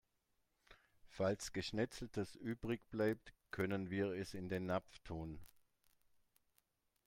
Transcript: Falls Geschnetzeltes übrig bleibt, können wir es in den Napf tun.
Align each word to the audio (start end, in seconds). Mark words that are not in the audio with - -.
Falls 1.05 1.53
Geschnetzeltes 1.53 2.35
übrig 2.35 2.81
bleibt, 2.89 3.35
können 3.51 3.91
wir 3.91 4.13
es 4.13 4.33
in 4.33 4.49
den 4.49 4.65
Napf 4.65 4.97
tun. 5.03 5.39